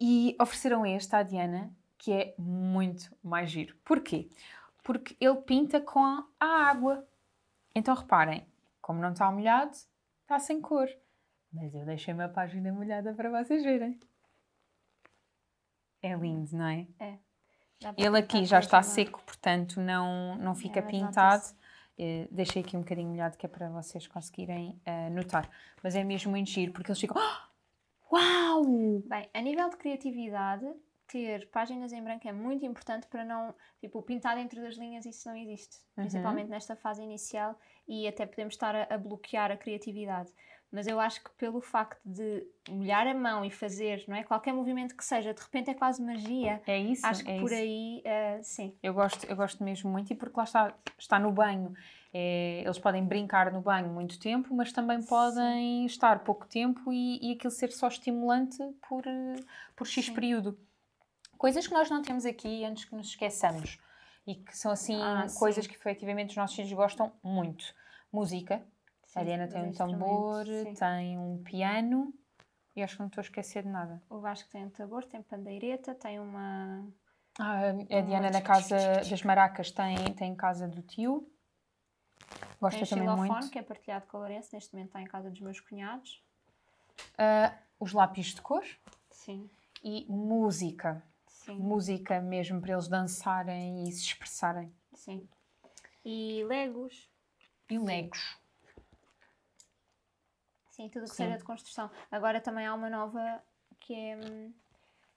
[0.00, 3.76] E ofereceram este à Diana, que é muito mais giro.
[3.84, 4.30] Porquê?
[4.82, 7.06] Porque ele pinta com a água.
[7.74, 8.46] Então reparem,
[8.80, 9.72] como não está molhado,
[10.22, 10.88] está sem cor.
[11.52, 14.00] Mas eu deixei uma página molhada para vocês verem.
[16.02, 16.86] É lindo, não é?
[16.98, 21.44] Para Ele aqui já está seco, portanto não, não fica É, pintado.
[21.96, 25.50] Eh, deixei aqui um bocadinho molhado que é para vocês conseguirem eh, notar.
[25.82, 27.20] Mas é mesmo muito giro porque eles ficam.
[27.20, 27.48] "Ah!
[28.12, 28.64] Uau!
[29.06, 30.64] Bem, a nível de criatividade,
[31.08, 35.28] ter páginas em branco é muito importante para não, tipo, pintar dentro das linhas, isso
[35.28, 35.76] não existe.
[35.96, 36.04] Uhum.
[36.04, 40.30] Principalmente nesta fase inicial e até podemos estar a, a bloquear a criatividade.
[40.70, 44.22] Mas eu acho que pelo facto de molhar a mão e fazer, não é?
[44.22, 46.60] Qualquer movimento que seja, de repente é quase magia.
[46.66, 47.06] É isso?
[47.06, 47.60] acho que é por isso.
[47.60, 48.76] aí, eh, sim.
[48.82, 51.74] Eu gosto, eu gosto mesmo muito e porque lá está, está no banho.
[52.12, 57.18] É, eles podem brincar no banho muito tempo, mas também podem estar pouco tempo e,
[57.30, 59.36] e aquilo ser só estimulante por, eh,
[59.74, 60.14] por X Sim.
[60.14, 60.58] período.
[61.38, 63.78] Coisas que nós não temos aqui antes que nos esqueçamos.
[64.26, 65.70] e que são assim Ah, coisas sim.
[65.70, 67.74] que efetivamente os nossos filhos gostam muito.
[68.12, 68.62] Música.
[69.08, 70.74] Sim, a Diana os tem um tambor, sim.
[70.74, 72.12] tem um piano
[72.76, 74.02] e acho que não estou a esquecer de nada.
[74.10, 76.86] O Vasco tem um tambor, tem pandeireta, tem uma.
[77.38, 81.26] Ah, a Diana na casa das maracas tem, tem casa do tio.
[82.60, 83.50] Gosta tem um também muito.
[83.50, 86.22] que é partilhado com a Lourenço, neste momento está em casa dos meus cunhados.
[87.16, 88.64] Ah, os lápis de cor
[89.10, 89.48] Sim,
[89.82, 91.02] e música.
[91.26, 94.70] sim, Música mesmo para eles dançarem e se expressarem.
[94.92, 95.26] sim.
[96.04, 97.08] E Legos.
[97.70, 98.38] E legos.
[100.78, 101.24] Sim, tudo o que Sim.
[101.24, 101.90] seja de construção.
[102.08, 103.42] Agora também há uma nova
[103.80, 104.52] que é hum,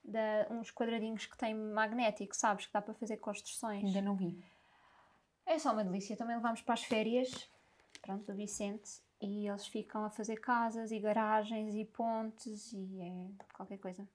[0.03, 2.65] da, uns quadradinhos que tem magnético, sabes?
[2.65, 3.83] Que dá para fazer construções.
[3.83, 4.43] Ainda não vi.
[5.45, 6.17] É só uma delícia.
[6.17, 7.47] Também levámos para as férias,
[8.01, 13.45] pronto, do Vicente, e eles ficam a fazer casas e garagens e pontes e é
[13.53, 14.09] qualquer coisa.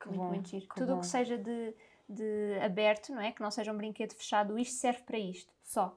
[0.00, 0.66] Que muito, bom, muito giro.
[0.66, 1.72] que Tudo o que seja de,
[2.08, 3.30] de aberto, não é?
[3.30, 5.96] Que não seja um brinquedo fechado, isto serve para isto, só.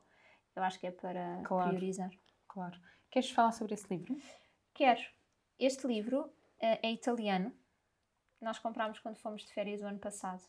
[0.55, 1.69] Eu acho que é para Claro.
[1.69, 2.11] priorizar.
[2.47, 2.79] Claro.
[3.09, 4.15] Queres falar sobre esse livro?
[4.73, 5.01] Quero.
[5.59, 7.55] Este livro eh, é italiano.
[8.41, 10.43] Nós comprámos quando fomos de férias o ano passado.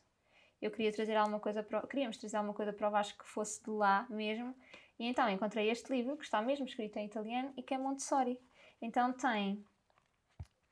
[0.60, 3.62] Eu queria trazer alguma coisa para queríamos trazer alguma coisa para o Vasco que fosse
[3.62, 4.56] de lá mesmo.
[4.98, 8.40] E então encontrei este livro que está mesmo escrito em italiano e que é Montessori.
[8.80, 9.64] Então tem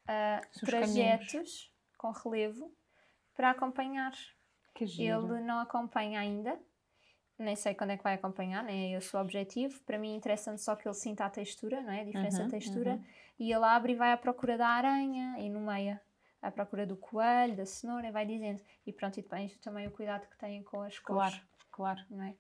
[0.08, 2.74] ah, Os trajetos com relevo
[3.34, 4.12] para acompanhar.
[4.80, 6.58] Ele não acompanha ainda,
[7.42, 9.81] nem sei quando é que vai acompanhar, nem é o objetivo.
[9.83, 12.00] Para mim interessa-me só que ele sinta a textura, não é?
[12.00, 12.92] A diferença Uhum, de textura.
[12.92, 13.05] uhum.
[13.38, 16.00] E ele abre e vai à procura da aranha e nomeia.
[16.40, 18.61] À procura do coelho, da cenoura, e vai dizendo.
[18.87, 21.35] E pronto, e depois também o cuidado que têm com as cores.
[21.35, 22.00] Claro, claro.
[22.11, 22.35] Não é?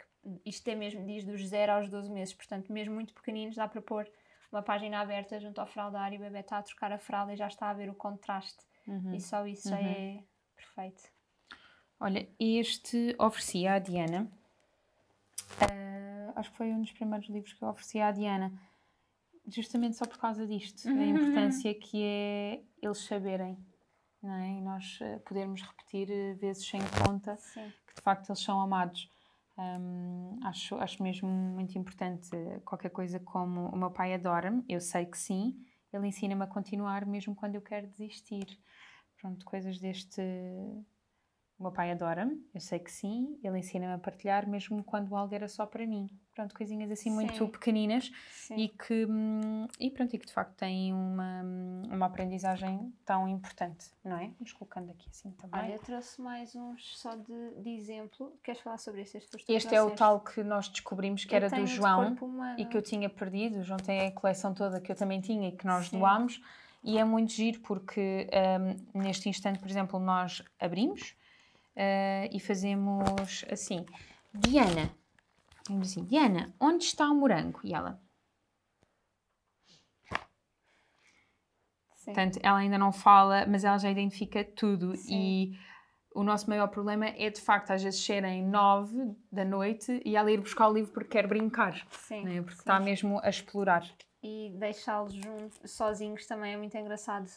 [0.44, 3.80] Isto é mesmo, diz dos 0 aos 12 meses, portanto, mesmo muito pequeninos, dá para
[3.82, 4.08] pôr
[4.52, 7.36] uma página aberta junto ao fraldário e o bebê está a trocar a fralda e
[7.36, 8.64] já está a ver o contraste.
[8.86, 9.14] Uhum.
[9.14, 9.86] E só isso já Uhum.
[9.86, 10.24] é
[10.56, 11.02] perfeito.
[11.98, 14.30] Olha, este ofereci à Diana.
[15.60, 18.52] Ah, acho que foi um dos primeiros livros que eu ofereci à Diana.
[19.48, 20.88] Justamente só por causa disto.
[20.88, 23.58] A importância que é eles saberem.
[24.22, 24.50] Não é?
[24.50, 27.72] E nós ah, podermos repetir ah, vezes sem conta Sim.
[27.86, 29.10] que de facto eles são amados.
[29.58, 32.30] Hum, acho, acho mesmo muito importante
[32.64, 35.62] qualquer coisa como o meu pai adora-me, eu sei que sim,
[35.92, 38.58] ele ensina-me a continuar mesmo quando eu quero desistir.
[39.20, 40.22] Pronto, coisas deste.
[41.62, 45.32] O meu pai adora-me, eu sei que sim, ele ensina-me a partilhar mesmo quando algo
[45.32, 46.10] era só para mim.
[46.34, 47.46] Pronto, coisinhas assim muito Sim.
[47.46, 48.56] pequeninas Sim.
[48.56, 51.44] e que, hum, e pronto, e que de facto têm uma,
[51.88, 54.32] uma aprendizagem tão importante, não é?
[54.40, 55.60] Vamos colocando aqui assim também.
[55.60, 58.36] Olha, eu trouxe mais uns só de, de exemplo.
[58.42, 59.18] Queres falar sobre este?
[59.18, 62.16] Este, Este é o tal que nós descobrimos que Eu era do João
[62.58, 63.60] e que eu tinha perdido.
[63.60, 66.00] O João tem a coleção toda que eu também tinha e que nós Sim.
[66.00, 66.42] doámos.
[66.82, 68.28] E é muito giro porque
[68.92, 71.14] hum, neste instante, por exemplo, nós abrimos
[71.76, 73.84] ah, e fazemos assim:
[74.34, 74.90] Diana,
[75.68, 77.60] vamos assim, Diana, onde está o morango?
[77.64, 78.00] E ela,
[82.02, 82.12] Sim.
[82.14, 84.96] Portanto, ela ainda não fala, mas ela já identifica tudo.
[84.96, 85.14] Sim.
[85.14, 85.58] E
[86.12, 90.30] o nosso maior problema é, de facto, às vezes serem nove da noite e ela
[90.30, 91.86] ir buscar o livro porque quer brincar.
[91.90, 92.42] Sim, né?
[92.42, 92.60] Porque sim.
[92.60, 93.88] está mesmo a explorar.
[94.20, 95.14] E deixá-los
[95.64, 97.30] sozinhos também é muito engraçado.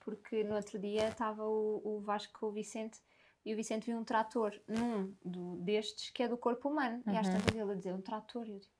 [0.00, 2.98] Porque no outro dia estava o, o Vasco com o Vicente
[3.44, 7.02] e o Vicente viu um trator num do, destes que é do corpo humano.
[7.06, 7.34] E às Uhum.
[7.34, 8.46] tantas ele a dizer um trator.
[8.46, 8.72] E eu digo,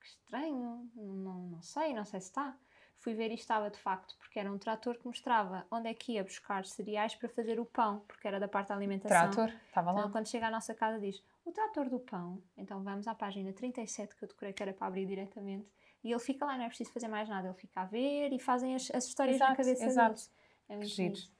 [0.00, 2.56] que estranho, não, não sei, não sei se está.
[2.98, 6.12] Fui ver e estava de facto, porque era um trator que mostrava onde é que
[6.14, 9.30] ia buscar cereais para fazer o pão, porque era da parte da alimentação.
[9.30, 10.10] Trator, estava Então, lá.
[10.10, 12.42] quando chega à nossa casa, diz o trator do pão.
[12.56, 15.70] Então vamos à página 37, que eu decorei que era para abrir diretamente.
[16.02, 17.46] E ele fica lá, não é preciso fazer mais nada.
[17.48, 20.08] Ele fica a ver e fazem as, as histórias na Exato, cabeça exato.
[20.08, 20.32] deles.
[20.68, 21.12] É muito giro.
[21.14, 21.37] bonito.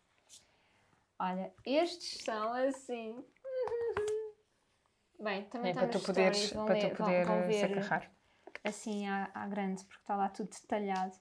[1.18, 3.24] Olha, estes são assim.
[5.20, 7.64] Bem, também É está para tu poderes, para ler- tu vão- poder vão ver se
[7.64, 8.12] agarrar.
[8.64, 11.16] assim à, à grande, porque está lá tudo detalhado.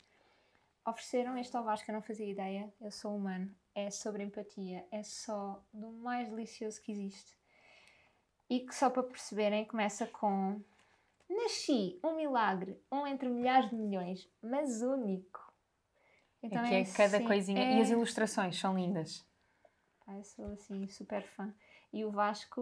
[0.86, 2.72] Ofereceram este ao Vasco, eu não fazia ideia.
[2.80, 3.54] Eu sou humano.
[3.76, 4.86] É sobre empatia.
[4.92, 7.36] É só do mais delicioso que existe.
[8.50, 10.62] E que só para perceberem, começa com
[11.30, 15.52] Nasci, um milagre, um entre milhares de milhões, mas único.
[16.42, 17.62] Então Aqui é cada assim, coisinha.
[17.62, 19.28] é- E as ilustrações são lindas.
[20.08, 21.54] Pá, eu sou assim super fã.
[21.92, 22.62] E o Vasco,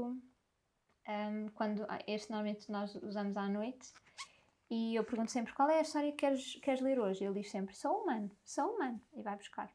[1.07, 3.93] hum, quando ah, este normalmente nós usamos à noite,
[4.67, 7.23] e eu pergunto sempre qual é a história que queres, queres ler hoje?
[7.23, 9.71] Ele diz sempre: sou humano, sou humano, e vai buscar.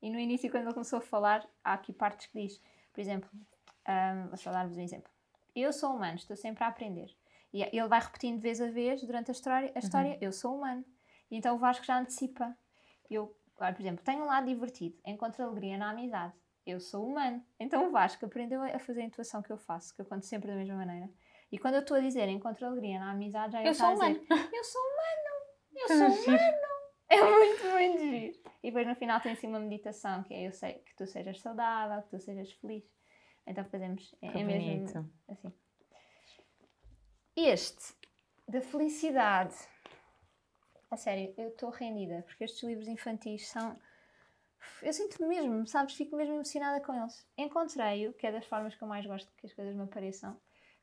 [0.00, 2.58] E no início, quando ele começou a falar, há aqui partes que diz,
[2.90, 5.12] por exemplo, hum, vou só dar-vos um exemplo:
[5.54, 7.14] eu sou humano, estou sempre a aprender.
[7.52, 10.56] E ele vai repetindo de vez a vez durante a história, a história eu sou
[10.56, 10.82] humano.
[11.30, 12.56] E então o Vasco já antecipa.
[13.10, 16.32] Eu, por exemplo, tenho um lado divertido, encontro alegria na amizade.
[16.66, 17.44] Eu sou humano.
[17.58, 20.48] Então o Vasco aprendeu a fazer a intuação que eu faço, que eu conto sempre
[20.48, 21.10] da mesma maneira.
[21.50, 24.26] E quando eu estou a dizer encontro alegria na amizade, já Eu sou a dizer
[24.54, 25.32] eu sou humano,
[25.74, 26.72] eu sou humano.
[27.08, 28.38] É muito, muito giro.
[28.62, 31.40] E depois no final tem assim uma meditação que é eu sei que tu sejas
[31.40, 32.84] saudável, que tu sejas feliz.
[33.46, 35.52] Então fazemos, é, é mesmo assim.
[37.36, 37.94] Este,
[38.48, 39.54] da felicidade.
[40.90, 43.78] A sério, eu estou rendida, porque estes livros infantis são.
[44.82, 45.94] Eu sinto mesmo, sabes?
[45.94, 47.26] Fico mesmo emocionada com eles.
[47.36, 50.34] Encontrei-o, que é das formas que eu mais gosto que as coisas me apareçam,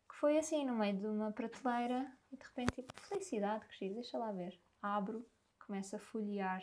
[0.10, 3.96] que foi assim, no meio de uma prateleira, e de repente, tipo, felicidade, que giro,
[3.96, 4.60] deixa lá ver.
[4.82, 5.26] Abro,
[5.65, 6.62] começo a folhear.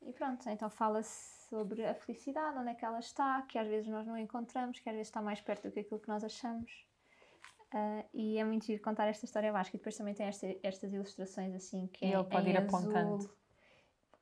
[0.00, 3.88] E pronto, então fala-se sobre a felicidade, onde é que ela está, que às vezes
[3.88, 6.70] nós não encontramos, que às vezes está mais perto do que aquilo que nós achamos.
[7.72, 9.76] Ah, e é muito giro contar esta história vasca.
[9.76, 12.68] E depois também tem esta- estas ilustrações assim que E é ele pode ir azul.
[12.68, 13.41] apontando.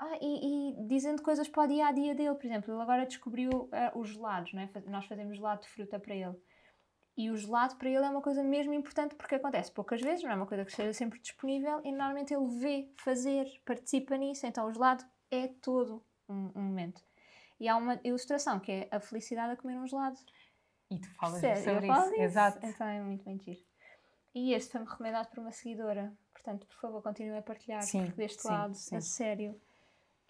[0.03, 3.05] Ah, e, e dizendo coisas para o dia a dia dele, por exemplo, ele agora
[3.05, 4.71] descobriu ah, os gelados, não é?
[4.87, 6.35] Nós fazemos gelado de fruta para ele.
[7.19, 10.31] E o gelado para ele é uma coisa mesmo importante porque acontece poucas vezes, não
[10.31, 14.67] é uma coisa que esteja sempre disponível e normalmente ele vê fazer, participa nisso, então
[14.67, 17.03] o gelado é todo um, um momento.
[17.59, 20.19] E há uma ilustração que é a felicidade a comer um gelado.
[20.91, 22.23] E tu falas Sério, sobre isso.
[22.23, 22.67] Exato.
[22.67, 23.61] Então é muito, giro.
[24.35, 26.11] E este foi-me recomendado por uma seguidora.
[26.33, 27.83] Portanto, por favor, continue a partilhar.
[27.83, 28.97] Sim, porque deste sim, lado, sim.
[28.97, 29.61] a sério,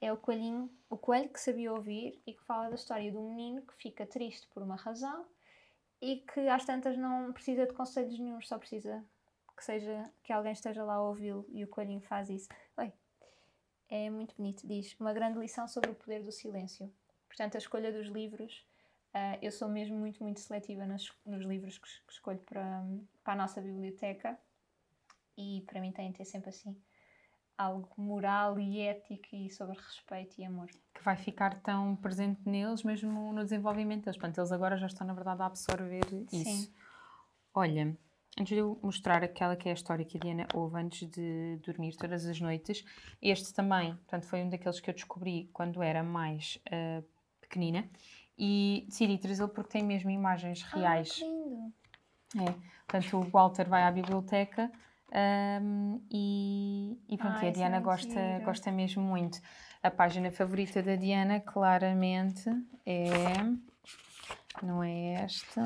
[0.01, 3.29] é o coelhinho, o coelho que sabia ouvir e que fala da história de um
[3.35, 5.27] menino que fica triste por uma razão
[6.01, 9.05] e que às tantas não precisa de conselhos nenhum, só precisa
[9.57, 12.49] que seja que alguém esteja lá a ouvi-lo e o coelhinho faz isso.
[12.79, 12.93] Oi.
[13.91, 16.91] É muito bonito, diz uma grande lição sobre o poder do silêncio.
[17.27, 18.65] Portanto, a escolha dos livros,
[19.13, 22.83] ah, eu sou mesmo muito, muito seletiva nas- nos livros que, que escolho para,
[23.23, 24.39] para a nossa biblioteca
[25.37, 26.81] e para mim tem de ter sempre assim
[27.61, 30.71] algo moral e ético e sobre respeito e amor.
[30.95, 34.17] Que vai ficar tão presente neles, mesmo no desenvolvimento deles.
[34.17, 36.43] Portanto, eles agora já estão, na verdade, a absorver isso.
[36.43, 36.73] Sim.
[37.55, 37.95] Olha,
[38.39, 41.59] antes de eu mostrar aquela que é a história que a Diana ouve antes de
[41.63, 42.83] dormir todas as noites,
[43.21, 47.03] este também, portanto, foi um daqueles que eu descobri quando era mais ah,
[47.43, 47.87] pequenina
[48.39, 51.11] e decidi trazê-lo porque tem mesmo imagens reais.
[51.11, 51.75] Ah, que lindo!
[52.37, 52.55] É,
[52.87, 54.73] portanto, o Walter vai à biblioteca
[55.13, 59.41] ahm, e, e pronto, e a é Diana gosta, gosta mesmo muito.
[59.83, 62.49] A página favorita da Diana, claramente,
[62.85, 63.05] é.
[64.63, 65.63] Não é esta,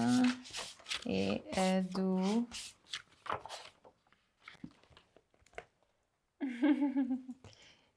[1.06, 2.46] é a do.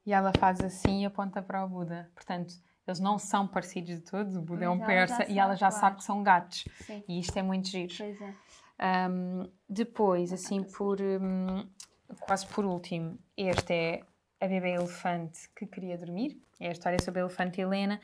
[0.04, 2.10] e ela faz assim e aponta para o Buda.
[2.14, 2.54] Portanto,
[2.86, 5.38] eles não são parecidos de todos, o Buda é um Mas ela já persa e
[5.38, 5.80] ela já claro.
[5.80, 6.64] sabe que são gatos.
[6.80, 7.94] Sim, E isto é muito giro.
[7.96, 8.34] pois é.
[8.80, 11.66] Um, depois, assim, por um,
[12.20, 14.00] quase por último, este é
[14.40, 16.40] a bebê elefante que queria dormir.
[16.60, 18.00] É a história sobre a elefante Helena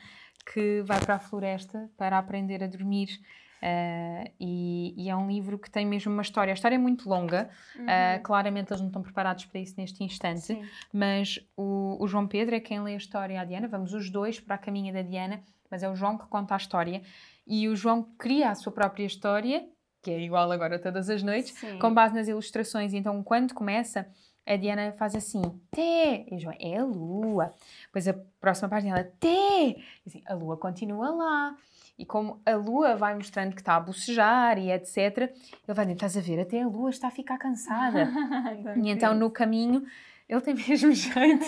[0.53, 3.19] que vai para a floresta para aprender a dormir.
[3.63, 6.51] Uh, e, e é um livro que tem mesmo uma história.
[6.51, 10.53] A história é muito longa, uh, claramente eles não estão preparados para isso neste instante,
[10.53, 10.61] Uhum.
[10.61, 10.69] Sim.
[10.93, 13.67] mas o, o João Pedro é quem lê a história à Diana.
[13.67, 16.57] Vamos os dois para a caminha da Diana, mas é o João que conta a
[16.57, 17.01] história.
[17.47, 19.67] E o João cria a sua própria história,
[20.05, 21.79] que é igual agora todas as noites, Sim.
[21.79, 22.93] com base nas ilustrações.
[22.93, 24.07] Então, quando começa,
[24.45, 25.41] a Diana faz assim,
[25.71, 26.27] Té!
[26.31, 27.51] E João, é a lua.
[27.87, 29.11] Depois a próxima página, ela!
[29.23, 31.55] E assim, a lua continua lá.
[31.97, 35.33] E como a lua vai mostrando que está a bocejar e etc., ele
[35.65, 38.07] vai dizendo, estás a ver, até a lua está a ficar cansada.
[38.77, 39.83] E então no caminho
[40.29, 41.45] ele tem mesmo jeito.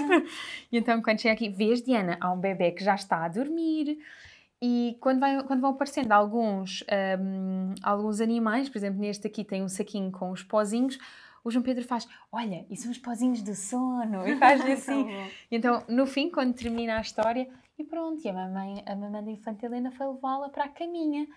[0.71, 3.99] e então quando chega aqui, vês Diana, há um bebê que já está a dormir.
[4.61, 6.83] E quando, vai- quando vão aparecendo alguns,
[7.19, 10.97] hum, alguns animais, por exemplo, neste aqui tem um saquinho com os pozinhos,
[11.43, 15.07] o João Pedro faz, olha, e são os pozinhos do sono, e faz-lhe assim.
[15.51, 19.23] E então, no fim, quando termina a história, e pronto, e a mamãe, a mamãe
[19.23, 21.27] da infante Helena foi levá-la para a caminha.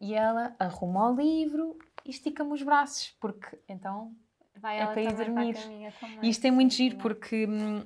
[0.00, 4.14] E ela arruma o livro e estica-me os braços, porque então
[4.56, 5.50] Vai é ela para ir dormir.
[5.58, 6.18] a caminha também.
[6.22, 7.82] e isto é muito giro porque hum,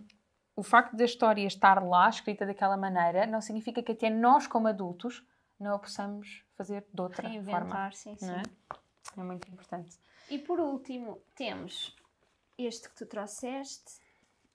[0.56, 4.68] o facto da história estar lá, escrita daquela maneira, não significa que até nós, como
[4.68, 5.24] adultos,
[5.58, 7.32] não a possamos fazer de outra forma.
[7.32, 8.26] Reinventar, sim, sim.
[8.26, 8.42] Não é?
[9.16, 9.98] é muito importante.
[10.30, 11.94] E por último, temos
[12.56, 14.02] este que tu trouxeste.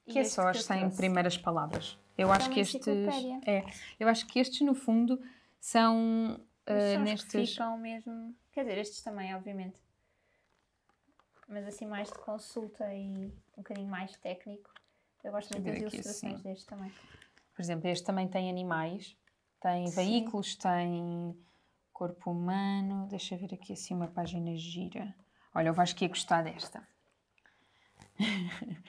[0.07, 0.97] Que é só as eu 100 trouxe.
[0.97, 1.99] primeiras palavras.
[2.17, 2.88] Eu acho que estes.
[3.45, 3.63] É,
[3.99, 5.21] eu acho que estes, no fundo,
[5.59, 6.39] são.
[6.67, 7.51] Mas uh, nestes.
[7.51, 8.35] ficam mesmo.
[8.51, 9.79] Quer dizer, estes também, obviamente.
[11.47, 13.27] Mas assim, mais de consulta e
[13.58, 14.69] um bocadinho mais técnico.
[15.24, 16.44] Eu gosto eu muito das ilustrações assim.
[16.44, 16.92] deste também.
[17.54, 19.17] Por exemplo, este também tem animais,
[19.62, 19.96] tem Sim.
[19.96, 21.38] veículos, tem
[21.92, 23.08] corpo humano.
[23.10, 25.13] Deixa eu ver aqui assim uma página gira.
[25.54, 26.88] Olha, o Vasco ia gostar desta.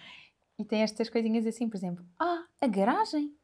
[0.59, 2.05] e tem estas coisinhas assim, por exemplo.
[2.19, 3.35] Ah, a garagem.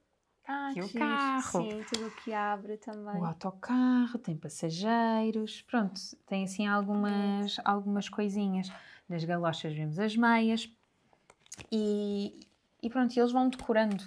[0.47, 1.01] Ah, aqui o giro.
[1.01, 1.43] carro.
[1.43, 3.21] Sim, tudo o que abre também.
[3.21, 8.71] O autocarro, tem passageiros, pronto, tem assim algumas, algumas coisinhas.
[9.09, 10.71] Nas galochas vemos as meias
[11.71, 12.46] e,
[12.87, 14.05] e pronto, e eles vão decorando.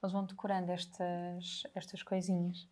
[0.00, 2.68] Eles vão decorando estas, estas coisinhas.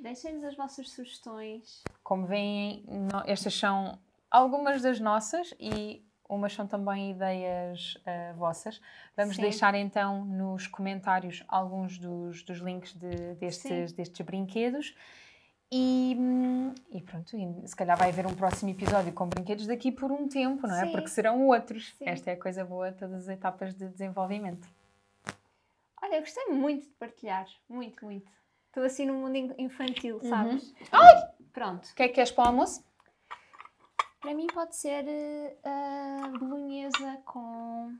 [0.00, 1.82] Deixem-nos as vossas sugestões.
[2.02, 2.82] Como veem,
[3.26, 3.98] estas são
[4.30, 8.80] algumas das nossas e umas são também ideias ah, vossas.
[9.14, 9.42] Vamos Sim.
[9.42, 14.94] deixar então nos comentários alguns dos, dos links de- destes, destes brinquedos.
[15.70, 16.16] E,
[16.90, 20.26] e pronto, e se calhar vai haver um próximo episódio com brinquedos daqui por um
[20.26, 20.86] tempo, não é?
[20.86, 20.92] Sim.
[20.92, 21.94] Porque serão outros.
[21.98, 22.04] Sim.
[22.08, 24.66] Esta é a coisa boa de todas as etapas de desenvolvimento.
[26.02, 27.46] Olha, eu gostei muito de partilhar.
[27.68, 28.30] Muito, muito.
[28.68, 30.28] Estou assim no mundo in- infantil, Uhum.
[30.30, 30.74] sabes?
[31.52, 31.84] Pronto.
[31.90, 32.82] O que é que queres para o almoço?
[34.20, 35.04] Para mim pode ser
[35.64, 37.94] a bolonhesa com.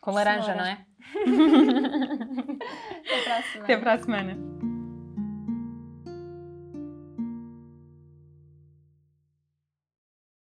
[0.00, 0.64] Com laranja, Cenoura.
[0.64, 0.86] não é?
[3.04, 3.64] Até para a semana.
[3.64, 4.38] Até para a semana.